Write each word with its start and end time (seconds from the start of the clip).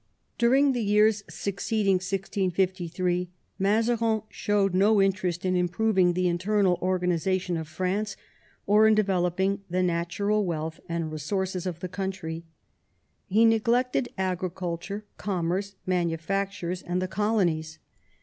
I^^uring 0.39 0.73
the 0.73 0.81
years 0.81 1.21
succeeding 1.29 1.97
1653 1.97 3.29
Mazarin 3.59 4.23
showed 4.29 4.73
no 4.73 4.99
interest 4.99 5.45
in 5.45 5.55
improving 5.55 6.13
the 6.13 6.27
internal 6.27 6.79
organisation 6.81 7.55
of 7.55 7.67
France, 7.67 8.15
or 8.65 8.87
in 8.87 8.95
developing 8.95 9.61
the 9.69 9.83
natural 9.83 10.43
wealth 10.43 10.79
and 10.89 11.11
re 11.11 11.19
sources 11.19 11.67
of 11.67 11.81
the 11.81 11.87
country. 11.87 12.43
He 13.27 13.45
neglected 13.45 14.09
agriculture, 14.17 15.05
com 15.17 15.45
merce, 15.49 15.75
manufactures, 15.85 16.81
and 16.81 16.99
the 16.99 17.07
colonies. 17.07 17.77